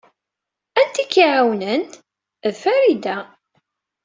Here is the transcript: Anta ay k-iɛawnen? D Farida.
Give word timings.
Anta 0.79 0.97
ay 1.03 1.07
k-iɛawnen? 1.11 1.83
D 2.53 2.53
Farida. 2.61 3.17